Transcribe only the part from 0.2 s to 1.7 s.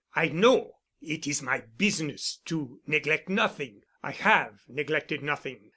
know. It is my